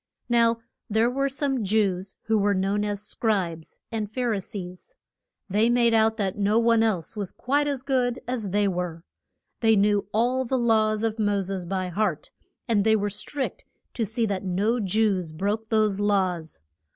Now 0.29 0.57
there 0.89 1.11
were 1.11 1.29
some 1.29 1.63
Jews 1.63 2.15
who 2.23 2.39
were 2.39 2.55
known 2.55 2.83
as 2.83 3.03
Scribes 3.05 3.81
and 3.91 4.09
Phar 4.09 4.33
i 4.33 4.39
sees. 4.39 4.95
They 5.47 5.69
made 5.69 5.93
out 5.93 6.17
that 6.17 6.35
no 6.39 6.57
one 6.57 6.81
else 6.81 7.15
was 7.15 7.31
quite 7.31 7.67
as 7.67 7.83
good 7.83 8.19
as 8.27 8.49
they 8.49 8.67
were. 8.67 9.03
They 9.59 9.75
knew 9.75 10.07
all 10.11 10.43
the 10.43 10.57
laws 10.57 11.03
of 11.03 11.19
Mo 11.19 11.43
ses 11.43 11.67
by 11.67 11.89
heart, 11.89 12.31
and 12.67 12.83
they 12.83 12.95
were 12.95 13.11
strict 13.11 13.63
to 13.93 14.03
see 14.03 14.25
that 14.25 14.43
no 14.43 14.79
Jews 14.79 15.31
broke 15.31 15.69
those 15.69 15.99
laws. 15.99 16.61